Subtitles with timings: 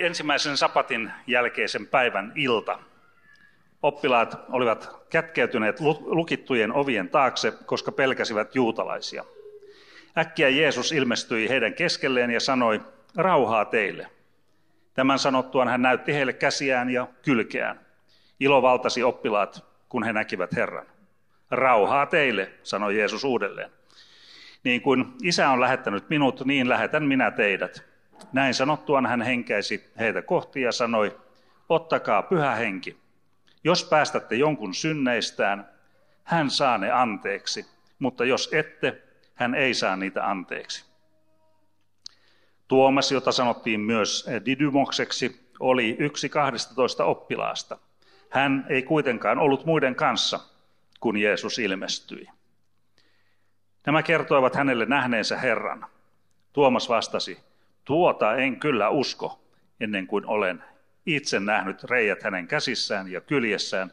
[0.00, 2.78] Ensimmäisen sapatin jälkeisen päivän ilta.
[3.82, 9.24] Oppilaat olivat kätkeytyneet lukittujen ovien taakse, koska pelkäsivät juutalaisia.
[10.18, 12.80] Äkkiä Jeesus ilmestyi heidän keskelleen ja sanoi,
[13.16, 14.06] rauhaa teille.
[14.94, 17.80] Tämän sanottuaan hän näytti heille käsiään ja kylkeään.
[18.40, 20.86] Ilo valtasi oppilaat, kun he näkivät Herran.
[21.50, 23.70] Rauhaa teille, sanoi Jeesus uudelleen.
[24.64, 27.89] Niin kuin isä on lähettänyt minut, niin lähetän minä teidät.
[28.32, 31.20] Näin sanottuaan hän henkäisi heitä kohti ja sanoi,
[31.68, 32.96] ottakaa pyhä henki.
[33.64, 35.68] Jos päästätte jonkun synneistään,
[36.24, 37.66] hän saa ne anteeksi,
[37.98, 39.02] mutta jos ette,
[39.34, 40.84] hän ei saa niitä anteeksi.
[42.68, 47.78] Tuomas, jota sanottiin myös Didymokseksi, oli yksi 12 oppilaasta.
[48.30, 50.40] Hän ei kuitenkaan ollut muiden kanssa,
[51.00, 52.28] kun Jeesus ilmestyi.
[53.86, 55.86] Nämä kertoivat hänelle nähneensä Herran.
[56.52, 57.38] Tuomas vastasi,
[57.90, 59.40] tuota en kyllä usko,
[59.80, 60.64] ennen kuin olen
[61.06, 63.92] itse nähnyt reijät hänen käsissään ja kyljessään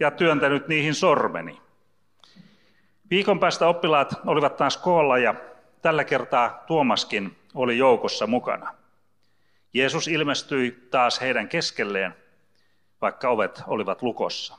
[0.00, 1.60] ja työntänyt niihin sormeni.
[3.10, 5.34] Viikon päästä oppilaat olivat taas koolla ja
[5.82, 8.74] tällä kertaa Tuomaskin oli joukossa mukana.
[9.74, 12.14] Jeesus ilmestyi taas heidän keskelleen,
[13.00, 14.58] vaikka ovet olivat lukossa.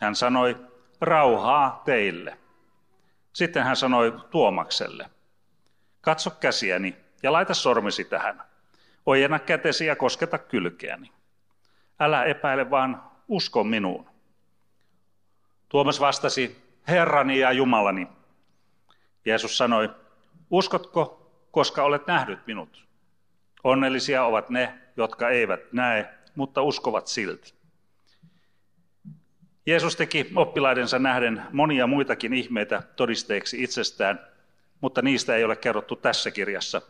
[0.00, 0.56] Hän sanoi,
[1.00, 2.38] rauhaa teille.
[3.32, 5.10] Sitten hän sanoi Tuomakselle,
[6.00, 8.42] katso käsiäni ja laita sormisi tähän.
[9.06, 11.12] Ojenna kätesi ja kosketa kylkeäni.
[12.00, 14.06] Älä epäile, vaan usko minuun.
[15.68, 18.08] Tuomas vastasi, Herrani ja Jumalani.
[19.24, 19.90] Jeesus sanoi,
[20.50, 22.86] uskotko, koska olet nähnyt minut?
[23.64, 27.54] Onnellisia ovat ne, jotka eivät näe, mutta uskovat silti.
[29.66, 34.20] Jeesus teki oppilaidensa nähden monia muitakin ihmeitä todisteeksi itsestään,
[34.80, 36.82] mutta niistä ei ole kerrottu tässä kirjassa.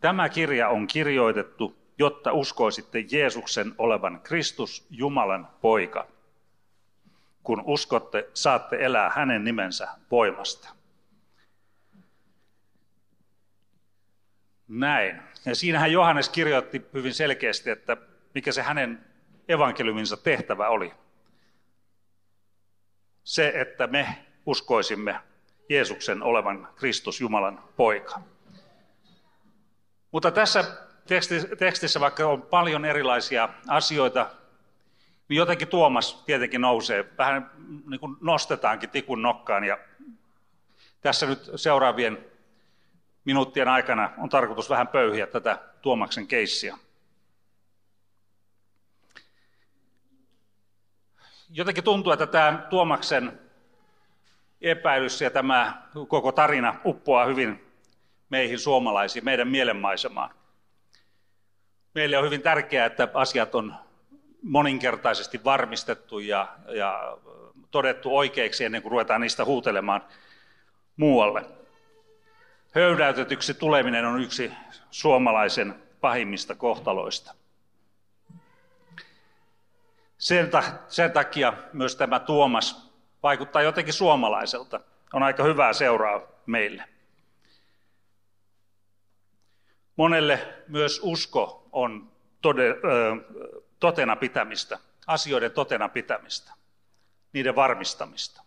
[0.00, 6.06] Tämä kirja on kirjoitettu, jotta uskoisitte Jeesuksen olevan Kristus, Jumalan poika.
[7.42, 10.68] Kun uskotte, saatte elää hänen nimensä voimasta.
[14.68, 15.22] Näin.
[15.44, 17.96] Ja siinähän Johannes kirjoitti hyvin selkeästi, että
[18.34, 19.04] mikä se hänen
[19.48, 20.92] evankeliuminsa tehtävä oli.
[23.24, 25.20] Se, että me uskoisimme
[25.68, 28.20] Jeesuksen olevan Kristus Jumalan poika.
[30.12, 30.64] Mutta tässä
[31.58, 34.30] tekstissä, vaikka on paljon erilaisia asioita,
[35.28, 37.50] niin jotenkin Tuomas tietenkin nousee, vähän
[37.90, 39.78] niin kuin nostetaankin tikun nokkaan ja
[41.00, 42.26] tässä nyt seuraavien
[43.24, 46.78] minuuttien aikana on tarkoitus vähän pöyhiä tätä Tuomaksen keissiä.
[51.50, 53.40] Jotenkin tuntuu, että tämä Tuomaksen
[54.60, 57.65] epäilys ja tämä koko tarina uppoaa hyvin
[58.30, 60.30] meihin suomalaisiin, meidän mielenmaisemaan.
[61.94, 63.74] Meille on hyvin tärkeää, että asiat on
[64.42, 67.18] moninkertaisesti varmistettu ja, ja
[67.70, 70.04] todettu oikeiksi ennen kuin ruvetaan niistä huutelemaan
[70.96, 71.44] muualle.
[72.74, 74.52] Höydäytetyksi tuleminen on yksi
[74.90, 77.34] suomalaisen pahimmista kohtaloista.
[80.18, 82.90] Sen, ta- sen takia myös tämä Tuomas
[83.22, 84.80] vaikuttaa jotenkin suomalaiselta.
[85.12, 86.84] On aika hyvää seuraa meille.
[89.96, 92.12] Monelle myös usko on
[92.42, 92.76] tode, ö,
[93.80, 96.52] totena pitämistä, asioiden totena pitämistä,
[97.32, 98.42] niiden varmistamista.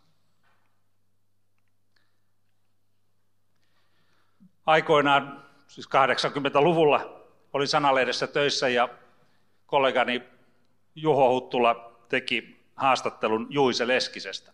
[4.65, 7.23] Aikoinaan, siis 80-luvulla,
[7.53, 8.89] olin sanalehdessä töissä ja
[9.65, 10.23] kollegani
[10.95, 14.51] Juho Huttula teki haastattelun Juise Leskisestä.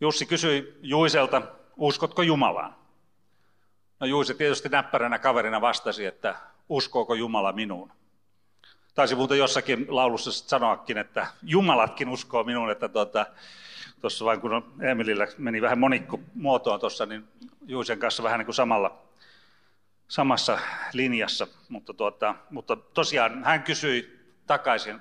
[0.00, 1.42] Jussi kysyi Juiselta,
[1.76, 2.76] uskotko Jumalaan?
[4.00, 6.34] No Juise tietysti näppäränä kaverina vastasi, että
[6.68, 7.92] uskooko Jumala minuun?
[8.94, 13.26] Taisi muuten jossakin laulussa sanoakin, että Jumalatkin uskoo minuun, että tuota,
[14.00, 17.28] tuossa vain kun Emilillä meni vähän monikko muotoon tuossa, niin
[17.66, 18.98] Juisen kanssa vähän niin kuin samalla,
[20.08, 20.58] samassa
[20.92, 21.46] linjassa.
[21.68, 25.00] Mutta, tuota, mutta tosiaan hän kysyi takaisin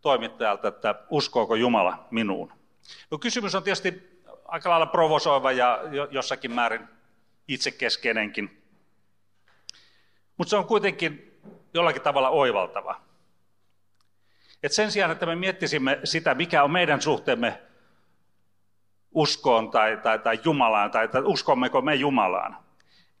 [0.00, 2.52] toimittajalta, että uskooko Jumala minuun.
[3.10, 5.80] No, kysymys on tietysti aika lailla provosoiva ja
[6.10, 6.88] jossakin määrin
[7.54, 8.62] itsekeskeinenkin.
[10.36, 11.40] Mutta se on kuitenkin
[11.74, 13.00] jollakin tavalla oivaltava.
[14.62, 17.60] Et sen sijaan, että me miettisimme sitä, mikä on meidän suhteemme
[19.14, 22.56] uskoon tai, tai, tai Jumalaan, tai, tai uskommeko me Jumalaan,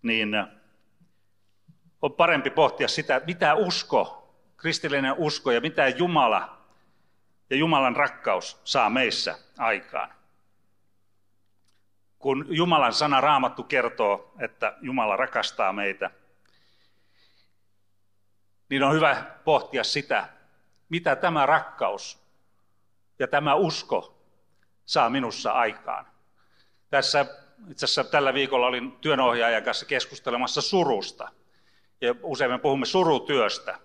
[0.02, 0.34] niin
[2.02, 6.58] on parempi pohtia sitä, mitä usko, kristillinen usko ja mitä Jumala
[7.50, 10.19] ja Jumalan rakkaus saa meissä aikaan.
[12.20, 16.10] Kun Jumalan sana raamattu kertoo, että Jumala rakastaa meitä,
[18.68, 20.28] niin on hyvä pohtia sitä,
[20.88, 22.22] mitä tämä rakkaus
[23.18, 24.22] ja tämä usko
[24.84, 26.06] saa minussa aikaan.
[26.90, 27.26] Tässä
[27.70, 31.28] itse asiassa tällä viikolla olin työnohjaajan kanssa keskustelemassa surusta.
[32.00, 33.78] Ja usein me puhumme surutyöstä.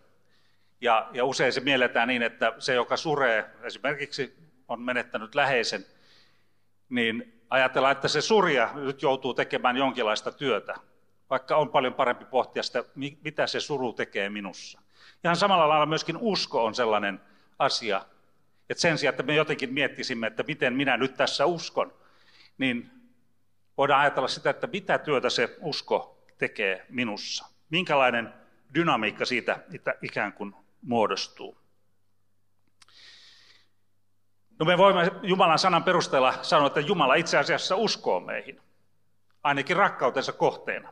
[0.81, 4.35] Ja, ja usein se mielletään niin, että se, joka suree, esimerkiksi
[4.67, 5.85] on menettänyt läheisen,
[6.89, 10.75] niin ajatellaan, että se surja nyt joutuu tekemään jonkinlaista työtä.
[11.29, 12.83] Vaikka on paljon parempi pohtia sitä,
[13.23, 14.81] mitä se suru tekee minussa.
[15.23, 17.21] Ihan samalla lailla myöskin usko on sellainen
[17.59, 18.05] asia,
[18.69, 21.93] että sen sijaan, että me jotenkin miettisimme, että miten minä nyt tässä uskon,
[22.57, 22.91] niin
[23.77, 27.45] voidaan ajatella sitä, että mitä työtä se usko tekee minussa.
[27.69, 28.33] Minkälainen
[28.73, 29.59] dynamiikka siitä
[30.01, 31.57] ikään kuin muodostuu.
[34.59, 38.61] No me voimme Jumalan sanan perusteella sanoa, että Jumala itse asiassa uskoo meihin,
[39.43, 40.91] ainakin rakkautensa kohteena.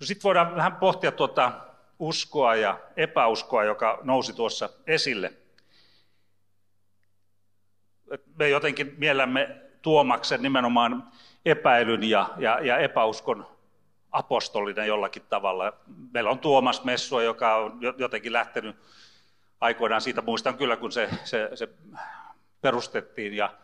[0.00, 1.52] No sitten voidaan vähän pohtia tuota
[1.98, 5.32] uskoa ja epäuskoa, joka nousi tuossa esille.
[8.38, 11.12] Me jotenkin miellämme Tuomaksen nimenomaan
[11.44, 13.46] epäilyn ja, ja, ja epäuskon
[14.12, 15.72] apostolina jollakin tavalla.
[16.12, 18.76] Meillä on Tuomas Messua, joka on jotenkin lähtenyt
[19.60, 21.68] aikoinaan siitä, muistan kyllä kun se, se, se
[22.60, 23.54] perustettiin ja,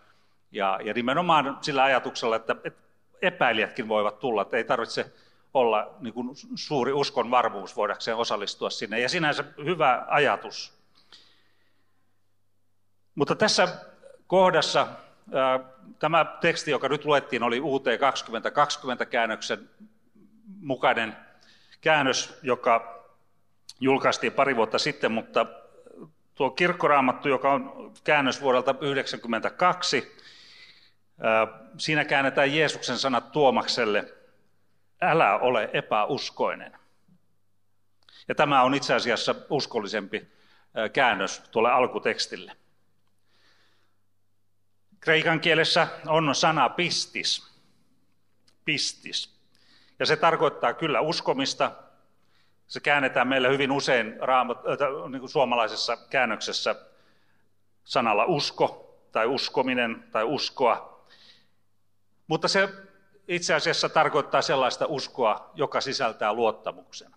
[0.52, 2.82] ja, ja nimenomaan sillä ajatuksella, että, että
[3.22, 5.12] epäilijätkin voivat tulla, että ei tarvitse
[5.54, 9.00] olla niin kuin suuri uskon varmuus voidakseen osallistua sinne.
[9.00, 10.78] Ja sinänsä hyvä ajatus.
[13.14, 13.68] Mutta tässä
[14.26, 14.86] kohdassa
[15.98, 19.70] tämä teksti, joka nyt luettiin, oli UT 2020 käännöksen
[20.46, 21.16] mukainen
[21.80, 23.04] käännös, joka
[23.80, 25.46] julkaistiin pari vuotta sitten, mutta
[26.34, 30.16] tuo kirkkoraamattu, joka on käännös vuodelta 1992,
[31.78, 34.14] siinä käännetään Jeesuksen sanat Tuomakselle,
[35.00, 36.78] älä ole epäuskoinen.
[38.28, 40.28] Ja tämä on itse asiassa uskollisempi
[40.92, 42.56] käännös tuolle alkutekstille.
[45.00, 47.52] Kreikan kielessä on sana pistis.
[48.64, 49.35] Pistis.
[49.98, 51.72] Ja se tarkoittaa kyllä uskomista.
[52.66, 56.76] Se käännetään meillä hyvin usein raamat, äh, niin kuin suomalaisessa käännöksessä
[57.84, 61.06] sanalla usko tai uskominen tai uskoa.
[62.26, 62.68] Mutta se
[63.28, 67.14] itse asiassa tarkoittaa sellaista uskoa, joka sisältää luottamuksen.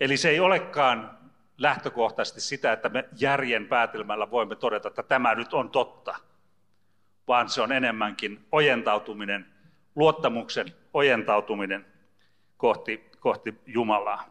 [0.00, 1.18] Eli se ei olekaan
[1.58, 6.16] lähtökohtaisesti sitä, että me järjen päätelmällä voimme todeta, että tämä nyt on totta,
[7.28, 9.46] vaan se on enemmänkin ojentautuminen,
[9.94, 11.86] luottamuksen ojentautuminen
[12.56, 14.24] kohti, kohti Jumalaa.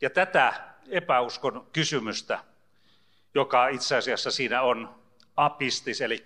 [0.00, 0.52] Ja tätä
[0.90, 2.38] epäuskon kysymystä
[3.34, 4.94] joka itse asiassa siinä on
[5.36, 6.24] apistis, eli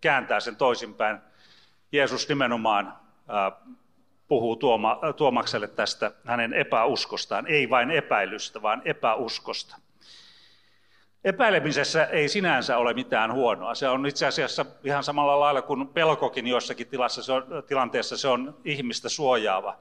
[0.00, 1.18] kääntää sen toisinpäin.
[1.92, 2.98] Jeesus nimenomaan
[4.28, 9.76] puhuu Tuoma, Tuomakselle tästä hänen epäuskostaan, ei vain epäilystä, vaan epäuskosta.
[11.24, 13.74] Epäilemisessä ei sinänsä ole mitään huonoa.
[13.74, 18.28] Se on itse asiassa ihan samalla lailla kuin pelkokin jossakin tilassa, se on, tilanteessa se
[18.28, 19.78] on ihmistä suojaava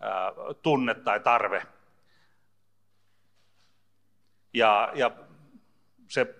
[0.00, 0.32] ää,
[0.62, 1.62] tunne tai tarve.
[4.54, 5.10] Ja, ja
[6.08, 6.34] se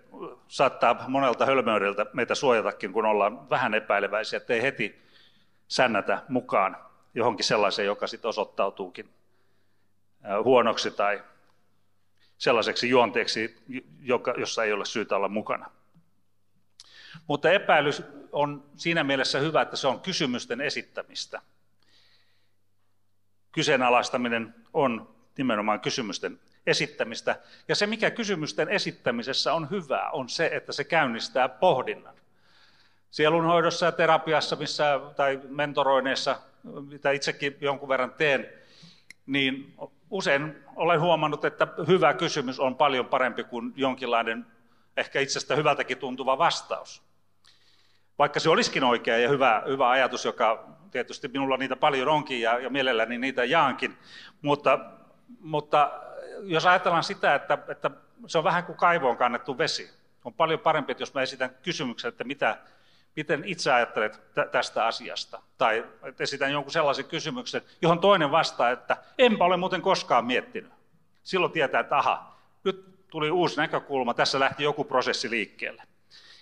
[0.48, 5.02] saattaa monelta hölmöydeltä meitä suojatakin, kun ollaan vähän epäileväisiä, ettei heti
[5.68, 6.76] sännätä mukaan
[7.14, 9.10] johonkin sellaiseen, joka sitten osoittautuukin
[10.44, 11.22] huonoksi tai
[12.38, 13.56] sellaiseksi juonteeksi,
[14.00, 15.70] joka, jossa ei ole syytä olla mukana.
[17.26, 18.02] Mutta epäilys
[18.32, 21.42] on siinä mielessä hyvä, että se on kysymysten esittämistä.
[23.52, 27.36] Kyseenalaistaminen on nimenomaan kysymysten esittämistä.
[27.68, 32.14] Ja se, mikä kysymysten esittämisessä on hyvää, on se, että se käynnistää pohdinnan.
[33.10, 36.40] Sielunhoidossa ja terapiassa missä, tai mentoroineissa,
[36.88, 38.48] mitä itsekin jonkun verran teen,
[39.26, 39.74] niin
[40.10, 44.46] usein olen huomannut, että hyvä kysymys on paljon parempi kuin jonkinlainen
[44.96, 47.02] ehkä itsestä hyvältäkin tuntuva vastaus.
[48.18, 52.58] Vaikka se olisikin oikea ja hyvä, hyvä ajatus, joka tietysti minulla niitä paljon onkin ja,
[52.58, 53.96] ja mielelläni niitä jaankin,
[54.42, 54.78] mutta,
[55.40, 55.90] mutta
[56.42, 57.90] jos ajatellaan sitä, että, että
[58.26, 59.90] se on vähän kuin kaivoon kannettu vesi.
[60.24, 62.58] On paljon parempi, että jos mä esitän kysymyksen, että mitä,
[63.16, 64.20] miten itse ajattelet
[64.52, 65.42] tästä asiasta.
[65.58, 65.84] Tai
[66.18, 70.72] esitän jonkun sellaisen kysymyksen, johon toinen vastaa, että enpä ole muuten koskaan miettinyt.
[71.22, 75.82] Silloin tietää, että aha, nyt tuli uusi näkökulma, tässä lähti joku prosessi liikkeelle.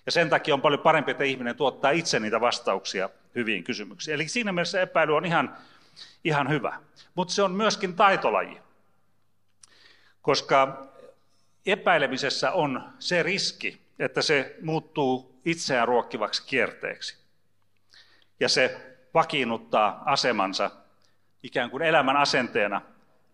[0.06, 4.14] Ja sen takia on paljon parempi, että ihminen tuottaa itse niitä vastauksia hyviin kysymyksiin.
[4.14, 5.56] Eli siinä mielessä epäily on ihan,
[6.24, 6.80] ihan hyvä.
[7.14, 8.60] Mutta se on myöskin taitolaji.
[10.22, 10.86] Koska
[11.66, 17.18] epäilemisessä on se riski, että se muuttuu itseään ruokkivaksi kierteeksi.
[18.40, 20.70] Ja se vakiinnuttaa asemansa
[21.42, 22.82] ikään kuin elämän asenteena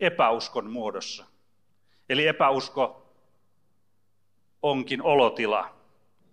[0.01, 1.27] epäuskon muodossa.
[2.09, 3.13] Eli epäusko
[4.63, 5.77] onkin olotila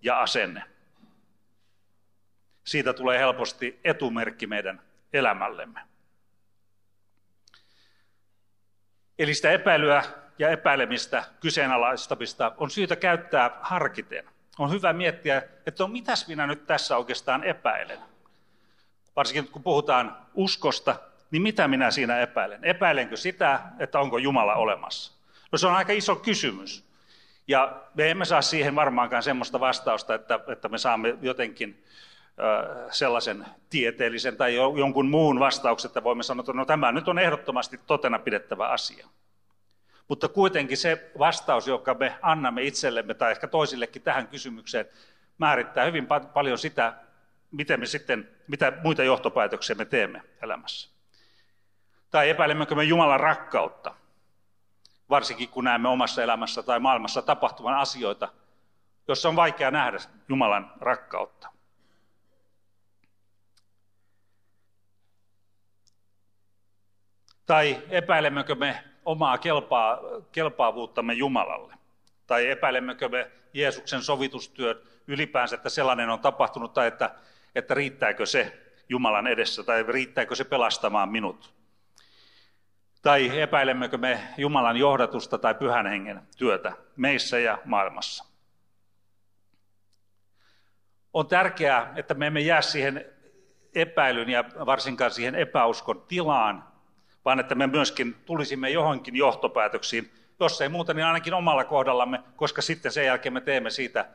[0.01, 0.63] ja asenne.
[2.63, 4.81] Siitä tulee helposti etumerkki meidän
[5.13, 5.79] elämällemme.
[9.19, 10.03] Eli sitä epäilyä
[10.39, 14.25] ja epäilemistä, kyseenalaistamista on syytä käyttää harkiten.
[14.59, 17.99] On hyvä miettiä, että on mitäs minä nyt tässä oikeastaan epäilen.
[19.15, 20.95] Varsinkin kun puhutaan uskosta,
[21.31, 22.63] niin mitä minä siinä epäilen?
[22.63, 25.13] Epäilenkö sitä, että onko Jumala olemassa?
[25.51, 26.87] No se on aika iso kysymys.
[27.47, 31.83] Ja me emme saa siihen varmaankaan semmoista vastausta, että, että me saamme jotenkin
[32.91, 37.79] sellaisen tieteellisen tai jonkun muun vastauksen, että voimme sanoa, että no tämä nyt on ehdottomasti
[37.87, 39.07] totena pidettävä asia.
[40.07, 44.85] Mutta kuitenkin se vastaus, joka me annamme itsellemme tai ehkä toisillekin tähän kysymykseen,
[45.37, 46.93] määrittää hyvin paljon sitä,
[47.51, 50.89] miten me sitten, mitä muita johtopäätöksiä me teemme elämässä.
[52.11, 53.95] Tai epäilemmekö me Jumalan rakkautta,
[55.09, 58.29] varsinkin kun näemme omassa elämässä tai maailmassa tapahtuvan asioita,
[59.07, 59.97] jossa on vaikea nähdä
[60.29, 61.49] Jumalan rakkautta.
[67.45, 69.99] Tai epäilemmekö me omaa kelpaa,
[70.31, 71.73] kelpaavuuttamme Jumalalle?
[72.27, 77.15] Tai epäilemmekö me Jeesuksen sovitustyön ylipäänsä, että sellainen on tapahtunut, tai että,
[77.55, 81.53] että riittääkö se Jumalan edessä, tai riittääkö se pelastamaan minut?
[83.01, 88.25] Tai epäilemmekö me Jumalan johdatusta tai pyhän hengen työtä meissä ja maailmassa?
[91.13, 93.05] On tärkeää, että me emme jää siihen
[93.75, 96.76] epäilyn ja varsinkaan siihen epäuskon tilaan,
[97.27, 102.61] vaan että me myöskin tulisimme johonkin johtopäätöksiin, jos ei muuta, niin ainakin omalla kohdallamme, koska
[102.61, 104.05] sitten sen jälkeen me teemme siitä,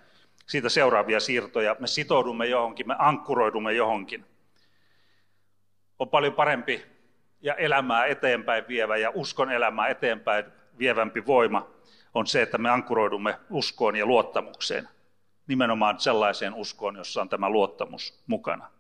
[0.47, 1.76] siitä seuraavia siirtoja.
[1.78, 4.25] Me sitoudumme johonkin, me ankkuroidumme johonkin.
[5.99, 6.83] On paljon parempi
[7.40, 10.45] ja elämää eteenpäin vievä ja uskon elämää eteenpäin
[10.78, 11.71] vievämpi voima
[12.14, 14.88] on se, että me ankkuroidumme uskoon ja luottamukseen.
[15.47, 18.71] Nimenomaan sellaiseen uskoon, jossa on tämä luottamus mukana.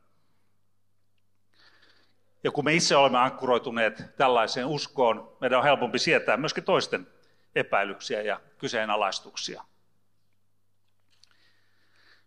[2.44, 7.06] Ja kun me itse olemme ankkuroituneet tällaiseen uskoon, meidän on helpompi sietää myöskin toisten
[7.54, 9.64] epäilyksiä ja kyseenalaistuksia.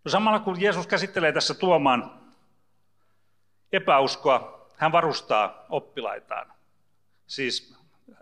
[0.05, 2.19] No samalla kun Jeesus käsittelee tässä tuomaan
[3.71, 6.53] epäuskoa, hän varustaa oppilaitaan.
[7.27, 7.75] Siis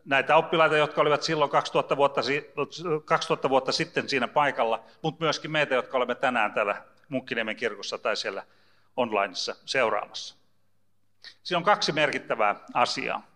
[0.05, 2.21] näitä oppilaita, jotka olivat silloin 2000 vuotta,
[3.05, 8.17] 2000 vuotta sitten siinä paikalla, mutta myöskin meitä, jotka olemme tänään täällä Munkkiniemen kirkossa tai
[8.17, 8.43] siellä
[8.97, 10.42] onlineissa seuraamassa.
[11.43, 13.27] Siinä on kaksi merkittävää asiaa.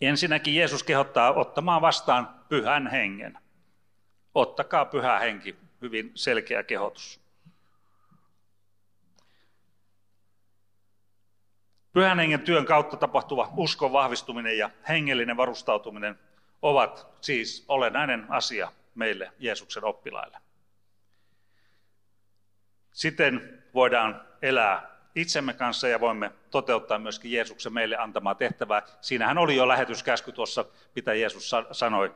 [0.00, 3.38] Ensinnäkin Jeesus kehottaa ottamaan vastaan pyhän hengen.
[4.34, 7.20] Ottakaa pyhä henki, hyvin selkeä kehotus.
[11.92, 16.18] Pyhän hengen työn kautta tapahtuva uskon vahvistuminen ja hengellinen varustautuminen
[16.62, 20.38] ovat siis olennainen asia meille Jeesuksen oppilaille.
[22.92, 28.82] Siten voidaan elää itsemme kanssa ja voimme toteuttaa myöskin Jeesuksen meille antamaa tehtävää.
[29.00, 30.64] Siinähän oli jo lähetyskäsky tuossa,
[30.94, 32.14] mitä Jeesus sanoi,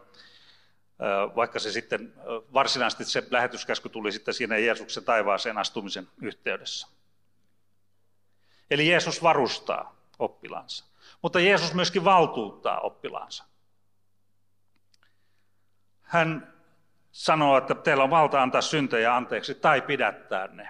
[1.36, 2.14] vaikka se sitten
[2.54, 6.88] varsinaisesti se lähetyskäsky tuli sitten siinä Jeesuksen taivaaseen astumisen yhteydessä.
[8.70, 10.84] Eli Jeesus varustaa oppilansa,
[11.22, 13.44] mutta Jeesus myöskin valtuuttaa oppilansa.
[16.02, 16.54] Hän
[17.12, 20.68] sanoo, että teillä on valta antaa syntejä anteeksi tai pidättää ne.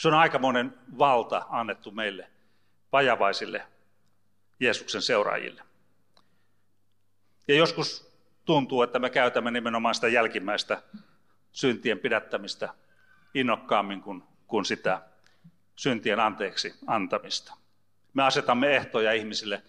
[0.00, 2.30] Se on aikamoinen valta annettu meille,
[2.92, 3.66] vajavaisille
[4.60, 5.62] Jeesuksen seuraajille.
[7.48, 8.12] Ja joskus
[8.44, 10.82] tuntuu, että me käytämme nimenomaan sitä jälkimmäistä
[11.52, 12.74] syntien pidättämistä
[13.34, 15.02] innokkaammin kuin, kuin sitä
[15.76, 17.54] syntien anteeksi antamista.
[18.14, 19.62] Me asetamme ehtoja ihmisille,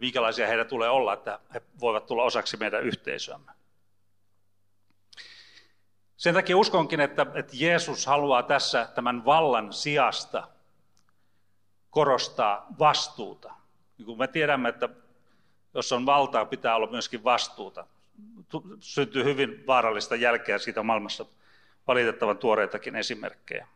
[0.00, 3.52] minkälaisia heidän tulee olla, että he voivat tulla osaksi meidän yhteisöämme.
[6.22, 10.48] Sen takia uskonkin, että, että Jeesus haluaa tässä tämän vallan sijasta
[11.90, 13.54] korostaa vastuuta.
[13.98, 14.88] Niin kuin me tiedämme, että
[15.74, 17.86] jos on valtaa, pitää olla myöskin vastuuta.
[18.80, 21.24] syntyy hyvin vaarallista jälkeä siitä maailmassa
[21.86, 23.66] valitettavan tuoreitakin esimerkkejä,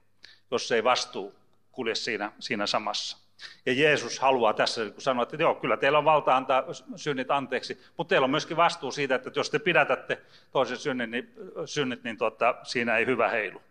[0.50, 1.34] jos ei vastuu
[1.72, 3.25] kulje siinä, siinä samassa.
[3.66, 6.64] Ja Jeesus haluaa tässä kun sanoa, että joo, kyllä teillä on valta antaa
[6.96, 11.34] synnit anteeksi, mutta teillä on myöskin vastuu siitä, että jos te pidätätte toisen synnit, niin,
[11.66, 13.62] synnit, niin tuota, siinä ei hyvä heilu.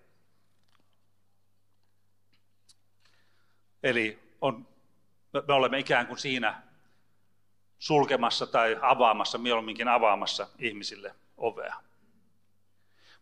[3.84, 4.68] Eli on,
[5.48, 6.62] me olemme ikään kuin siinä
[7.80, 11.76] sulkemassa tai avaamassa, mieluumminkin avaamassa ihmisille ovea.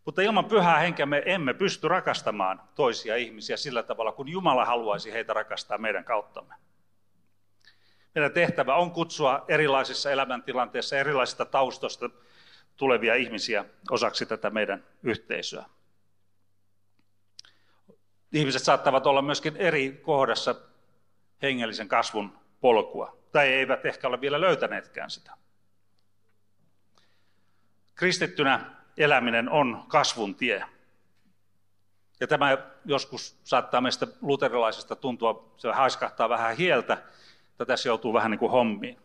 [0.05, 5.11] Mutta ilman pyhää henkeä me emme pysty rakastamaan toisia ihmisiä sillä tavalla, kun Jumala haluaisi
[5.11, 6.55] heitä rakastaa meidän kauttamme.
[8.15, 12.09] Meidän tehtävä on kutsua erilaisissa elämäntilanteissa, erilaisista taustoista
[12.77, 15.65] tulevia ihmisiä osaksi tätä meidän yhteisöä.
[18.31, 20.55] Ihmiset saattavat olla myöskin eri kohdassa
[21.41, 25.31] hengellisen kasvun polkua, tai eivät ehkä ole vielä löytäneetkään sitä.
[27.95, 30.65] Kristittynä eläminen on kasvun tie.
[32.19, 36.93] Ja tämä joskus saattaa meistä luterilaisesta tuntua, se haiskahtaa vähän hieltä,
[37.51, 38.99] että tässä joutuu vähän niin kuin hommiin.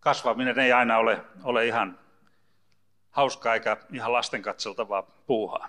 [0.00, 1.98] Kasvaminen ei aina ole, ole ihan
[3.10, 5.68] hauskaa eikä ihan lasten katseltavaa puuhaa.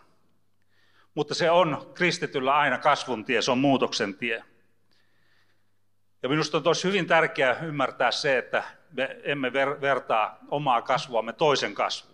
[1.15, 4.43] Mutta se on kristityllä aina kasvun tie, se on muutoksen tie.
[6.23, 11.73] Ja minusta on tosi hyvin tärkeää ymmärtää se, että me emme vertaa omaa kasvuamme toisen
[11.73, 12.12] kasvuun.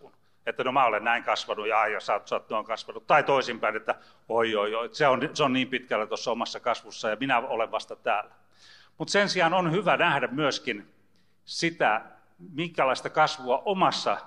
[0.49, 3.07] Että no mä olen näin kasvanut ja aija sä, oot kasvanut.
[3.07, 3.95] Tai toisinpäin, että
[4.29, 7.71] oi oi oi, se on, se on niin pitkällä tuossa omassa kasvussa ja minä olen
[7.71, 8.31] vasta täällä.
[8.97, 10.93] Mutta sen sijaan on hyvä nähdä myöskin
[11.45, 12.01] sitä,
[12.53, 14.17] minkälaista kasvua omassa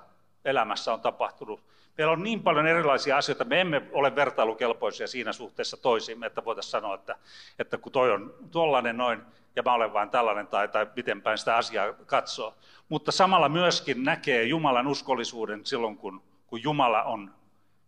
[0.44, 1.62] elämässä on tapahtunut.
[1.98, 6.70] Meillä on niin paljon erilaisia asioita, me emme ole vertailukelpoisia siinä suhteessa toisiimme, että voitaisiin
[6.70, 7.16] sanoa, että,
[7.58, 9.22] että kun toi on tuollainen noin,
[9.56, 12.54] ja mä olen vain tällainen tai, tai miten päin sitä asiaa katsoo.
[12.88, 17.34] Mutta samalla myöskin näkee Jumalan uskollisuuden silloin, kun, kun Jumala on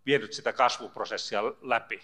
[0.07, 2.03] vienyt sitä kasvuprosessia läpi.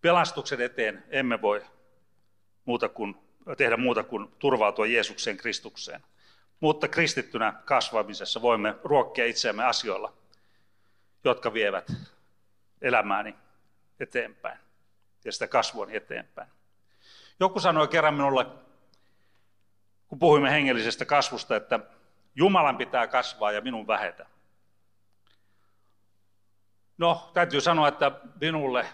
[0.00, 1.62] Pelastuksen eteen emme voi
[2.64, 3.16] muuta kuin,
[3.56, 6.00] tehdä muuta kuin turvautua Jeesukseen Kristukseen.
[6.60, 10.12] Mutta kristittynä kasvamisessa voimme ruokkia itseämme asioilla,
[11.24, 11.92] jotka vievät
[12.82, 13.34] elämääni
[14.00, 14.58] eteenpäin
[15.24, 16.48] ja sitä kasvuani eteenpäin.
[17.40, 18.46] Joku sanoi kerran minulle,
[20.08, 21.80] kun puhuimme hengellisestä kasvusta, että
[22.34, 24.26] Jumalan pitää kasvaa ja minun vähetä.
[26.98, 28.86] No, täytyy sanoa, että minulle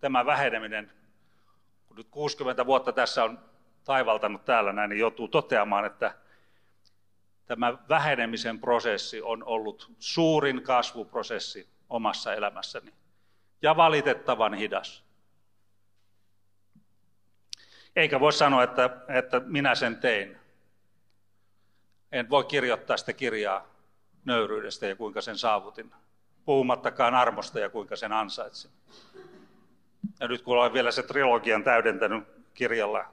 [0.00, 0.92] tämä väheneminen,
[1.86, 3.38] kun nyt 60 vuotta tässä on
[3.84, 6.14] taivaltanut täällä näin, niin joutuu toteamaan, että
[7.46, 12.92] tämä vähenemisen prosessi on ollut suurin kasvuprosessi omassa elämässäni
[13.62, 15.04] ja valitettavan hidas.
[17.96, 20.36] Eikä voi sanoa, että, että minä sen tein.
[22.12, 23.66] En voi kirjoittaa sitä kirjaa
[24.24, 25.92] nöyryydestä ja kuinka sen saavutin,
[26.44, 28.70] puhumattakaan armosta ja kuinka sen ansaitsin.
[30.20, 33.04] Ja nyt kun olen vielä se trilogian täydentänyt kirjalla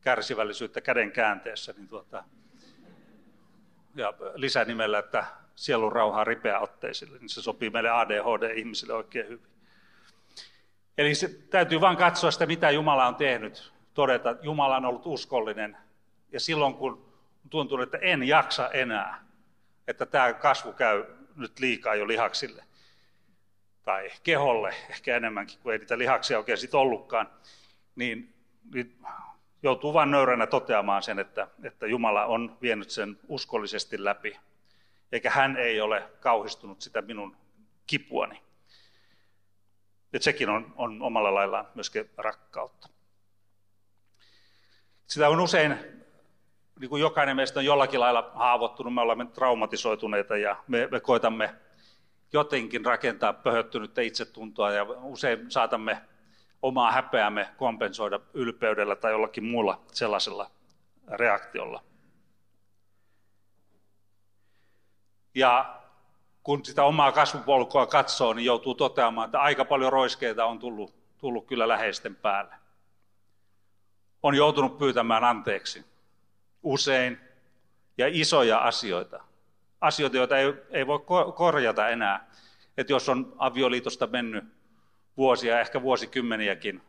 [0.00, 2.24] kärsivällisyyttä käden käänteessä, niin tuota,
[3.94, 9.55] ja lisänimellä, että sielun rauhaa ripeäotteisille, niin se sopii meille ADHD-ihmisille oikein hyvin.
[10.98, 15.06] Eli se, täytyy vain katsoa sitä, mitä Jumala on tehnyt, todeta, että Jumala on ollut
[15.06, 15.76] uskollinen.
[16.32, 17.12] Ja silloin, kun
[17.50, 19.24] tuntuu, että en jaksa enää,
[19.88, 21.04] että tämä kasvu käy
[21.36, 22.64] nyt liikaa jo lihaksille,
[23.82, 27.30] tai keholle ehkä enemmänkin, kun ei niitä lihaksia oikein sitten ollutkaan,
[27.96, 28.34] niin,
[28.74, 28.98] niin
[29.62, 34.38] joutuu vain nöyränä toteamaan sen, että, että Jumala on vienyt sen uskollisesti läpi,
[35.12, 37.36] eikä hän ei ole kauhistunut sitä minun
[37.86, 38.45] kipuani.
[40.12, 42.88] Ja sekin on, on omalla laillaan myöskin rakkautta.
[45.06, 45.76] Sitä on usein,
[46.80, 51.54] niin kuin jokainen meistä on jollakin lailla haavoittunut, me olemme traumatisoituneita ja me, me koetamme
[52.32, 56.02] jotenkin rakentaa pöhöttynyttä itsetuntoa ja usein saatamme
[56.62, 60.50] omaa häpeämme kompensoida ylpeydellä tai jollakin muulla sellaisella
[61.08, 61.82] reaktiolla.
[65.34, 65.82] Ja
[66.46, 71.46] kun sitä omaa kasvupolkua katsoo, niin joutuu toteamaan, että aika paljon roiskeita on tullut, tullut
[71.46, 72.54] kyllä läheisten päälle.
[74.22, 75.84] On joutunut pyytämään anteeksi
[76.62, 77.20] usein
[77.98, 79.20] ja isoja asioita.
[79.80, 81.00] Asioita, joita ei, ei voi
[81.34, 82.30] korjata enää.
[82.76, 84.44] Että jos on avioliitosta mennyt
[85.16, 86.82] vuosia, ehkä vuosikymmeniäkin,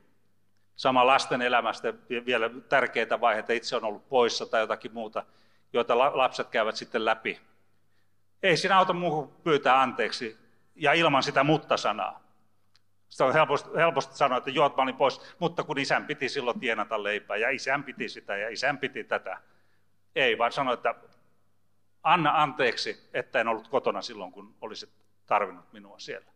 [0.76, 1.93] sama lasten elämästä
[2.26, 5.24] vielä tärkeitä vaiheita, itse on ollut poissa tai jotakin muuta,
[5.74, 7.39] joita lapset käyvät sitten läpi
[8.43, 10.38] ei siinä auta muuhun pyytää anteeksi
[10.76, 12.28] ja ilman sitä mutta-sanaa.
[13.10, 16.60] Se on helposti, helposti sanoa, että joo, mä olin pois, mutta kun isän piti silloin
[16.60, 19.41] tienata leipää ja isän piti sitä ja isän piti tätä.
[20.15, 20.95] Ei, vaan sanoi, että
[22.04, 24.89] anna anteeksi, että en ollut kotona silloin, kun olisit
[25.26, 26.32] tarvinnut minua siellä.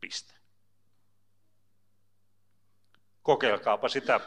[0.00, 0.34] Piste.
[3.22, 4.20] Kokeilkaapa sitä.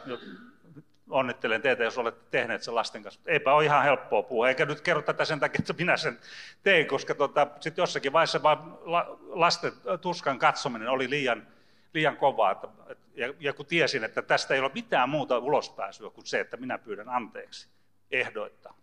[1.09, 3.21] Onnittelen teitä, jos olette tehneet sen lasten kanssa.
[3.25, 6.19] Eipä ole ihan helppoa puhua, eikä nyt kerro tätä sen takia, että minä sen
[6.63, 8.77] tein, koska tota, sitten jossakin vaiheessa vaan
[9.29, 11.47] lasten tuskan katsominen oli liian,
[11.93, 12.51] liian kovaa.
[12.51, 12.67] Että,
[13.15, 16.77] ja, ja kun tiesin, että tästä ei ole mitään muuta ulospääsyä kuin se, että minä
[16.77, 17.67] pyydän anteeksi
[18.11, 18.77] ehdoittaa.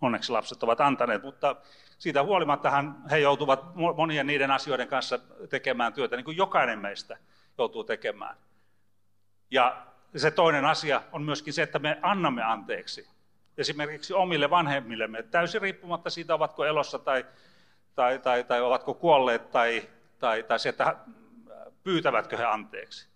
[0.00, 1.56] Onneksi lapset ovat antaneet, mutta
[1.98, 7.16] siitä huolimattahan he joutuvat monien niiden asioiden kanssa tekemään työtä, niin kuin jokainen meistä
[7.58, 8.36] joutuu tekemään.
[9.50, 13.08] Ja se toinen asia on myöskin se, että me annamme anteeksi.
[13.58, 17.26] Esimerkiksi omille vanhemmillemme, täysin riippumatta siitä, ovatko elossa tai,
[17.94, 20.96] tai, tai, tai ovatko kuolleet tai, tai, tai se, että
[21.82, 23.08] pyytävätkö he anteeksi.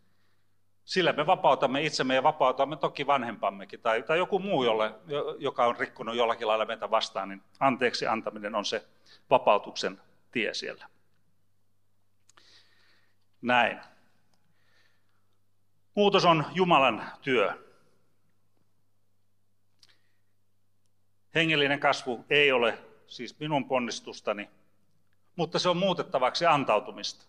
[0.85, 4.95] Sillä me vapautamme itsemme ja vapautamme toki vanhempammekin tai, tai joku muu, jolle,
[5.39, 8.85] joka on rikkunut jollakin lailla meitä vastaan, niin anteeksi antaminen on se
[9.31, 10.87] vapautuksen tie siellä.
[13.43, 13.81] Näin.
[15.97, 17.67] Muutos on Jumalan työ.
[21.35, 24.51] Hengellinen kasvu ei ole siis minun ponnistustani,
[25.37, 27.25] mutta se on muutettavaksi antautumista.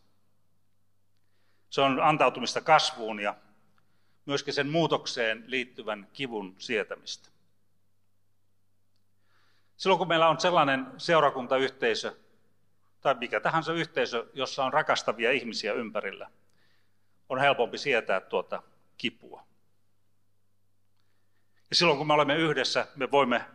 [1.70, 3.36] Se on antautumista kasvuun ja
[4.26, 7.30] myöskin sen muutokseen liittyvän kivun sietämistä.
[9.78, 12.16] Silloin kun meillä on sellainen seurakuntayhteisö
[13.02, 16.30] tai mikä tahansa yhteisö, jossa on rakastavia ihmisiä ympärillä,
[17.30, 18.64] on helpompi sietää tuota
[18.98, 19.48] kipua.
[21.70, 23.46] Ja silloin kun me olemme yhdessä, me voimme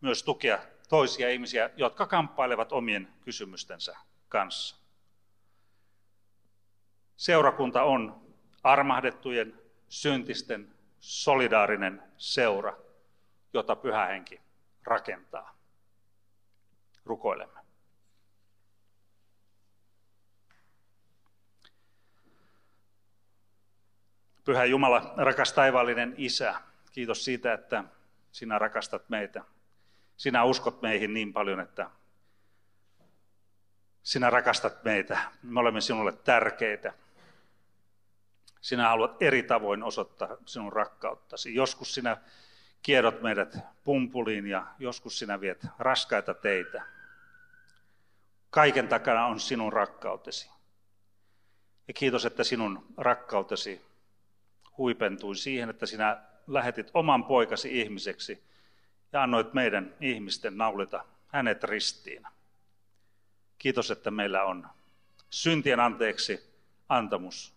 [0.00, 0.58] myös tukea
[0.88, 3.96] toisia ihmisiä, jotka kamppailevat omien kysymystensä
[4.28, 4.76] kanssa.
[7.16, 8.26] Seurakunta on
[8.62, 12.76] armahdettujen, syntisten, solidaarinen seura,
[13.52, 14.40] jota pyhä henki
[14.84, 15.54] rakentaa.
[17.04, 17.61] Rukoilemme.
[24.44, 26.54] Pyhä Jumala, rakas taivaallinen Isä,
[26.92, 27.84] kiitos siitä, että
[28.32, 29.44] sinä rakastat meitä.
[30.16, 31.90] Sinä uskot meihin niin paljon, että
[34.02, 35.18] sinä rakastat meitä.
[35.42, 36.92] Me olemme sinulle tärkeitä.
[38.60, 41.54] Sinä haluat eri tavoin osoittaa sinun rakkauttasi.
[41.54, 42.16] Joskus sinä
[42.82, 46.82] kiedot meidät pumpuliin ja joskus sinä viet raskaita teitä.
[48.50, 50.50] Kaiken takana on sinun rakkautesi.
[51.88, 53.91] Ja kiitos, että sinun rakkautesi
[54.78, 58.42] huipentui siihen, että sinä lähetit oman poikasi ihmiseksi
[59.12, 62.26] ja annoit meidän ihmisten naulita hänet ristiin.
[63.58, 64.68] Kiitos, että meillä on
[65.30, 66.40] syntien anteeksi
[66.88, 67.54] antamus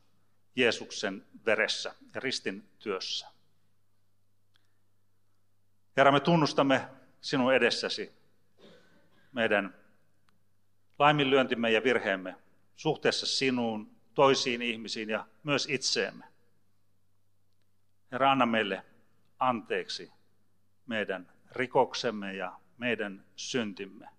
[0.56, 3.28] Jeesuksen veressä ja ristin työssä.
[5.97, 6.88] Herra, me tunnustamme
[7.21, 8.12] sinun edessäsi
[9.32, 9.75] meidän
[10.99, 12.36] laiminlyöntimme ja virheemme
[12.75, 16.25] suhteessa sinuun, toisiin ihmisiin ja myös itseemme.
[18.15, 18.86] Herra, anna meille
[19.39, 20.12] anteeksi
[20.86, 24.10] meidän rikoksemme ja meidän syntimme,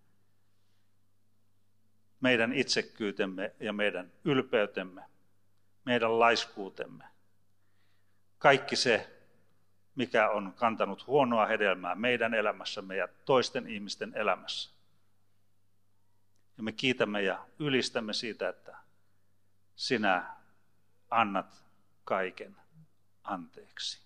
[2.20, 5.02] meidän itsekkyytemme ja meidän ylpeytemme,
[5.84, 7.04] meidän laiskuutemme.
[8.38, 9.20] Kaikki se,
[9.94, 14.70] mikä on kantanut huonoa hedelmää meidän elämässämme ja toisten ihmisten elämässä.
[16.56, 18.76] Ja me kiitämme ja ylistämme siitä, että
[19.76, 20.36] sinä
[21.10, 21.64] annat
[22.04, 22.56] kaiken
[23.26, 24.05] anteeksi.